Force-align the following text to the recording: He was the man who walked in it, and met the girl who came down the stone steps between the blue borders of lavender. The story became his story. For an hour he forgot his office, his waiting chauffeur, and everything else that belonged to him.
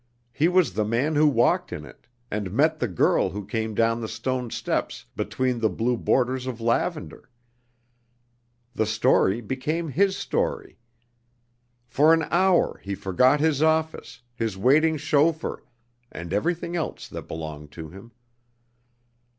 He 0.33 0.47
was 0.47 0.73
the 0.73 0.83
man 0.83 1.13
who 1.13 1.27
walked 1.27 1.71
in 1.71 1.85
it, 1.85 2.07
and 2.31 2.49
met 2.51 2.79
the 2.79 2.87
girl 2.87 3.29
who 3.29 3.45
came 3.45 3.75
down 3.75 4.01
the 4.01 4.07
stone 4.07 4.49
steps 4.49 5.05
between 5.15 5.59
the 5.59 5.69
blue 5.69 5.95
borders 5.95 6.47
of 6.47 6.59
lavender. 6.59 7.29
The 8.73 8.87
story 8.87 9.41
became 9.41 9.89
his 9.89 10.17
story. 10.17 10.79
For 11.85 12.15
an 12.15 12.23
hour 12.31 12.79
he 12.83 12.95
forgot 12.95 13.41
his 13.41 13.61
office, 13.61 14.23
his 14.33 14.57
waiting 14.57 14.97
chauffeur, 14.97 15.61
and 16.11 16.33
everything 16.33 16.75
else 16.75 17.07
that 17.07 17.27
belonged 17.27 17.71
to 17.73 17.89
him. 17.89 18.11